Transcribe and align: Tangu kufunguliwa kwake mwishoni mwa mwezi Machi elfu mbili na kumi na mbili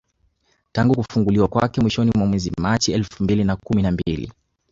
Tangu 0.71 0.95
kufunguliwa 0.95 1.47
kwake 1.47 1.81
mwishoni 1.81 2.11
mwa 2.15 2.27
mwezi 2.27 2.51
Machi 2.57 2.91
elfu 2.91 3.23
mbili 3.23 3.43
na 3.43 3.55
kumi 3.55 3.81
na 3.81 3.91
mbili 3.91 4.31